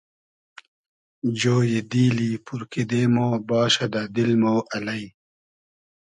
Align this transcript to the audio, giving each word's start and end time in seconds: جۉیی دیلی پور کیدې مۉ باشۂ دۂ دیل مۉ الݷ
جۉیی 1.39 1.81
دیلی 1.91 2.31
پور 2.45 2.61
کیدې 2.71 3.01
مۉ 3.13 3.27
باشۂ 3.47 3.87
دۂ 3.93 4.01
دیل 4.13 4.31
مۉ 4.41 4.55
الݷ 4.75 5.01